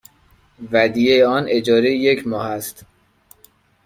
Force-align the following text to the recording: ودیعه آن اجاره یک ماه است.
ودیعه 0.71 1.25
آن 1.27 1.45
اجاره 1.49 1.91
یک 1.95 2.27
ماه 2.27 2.45
است. 2.45 2.85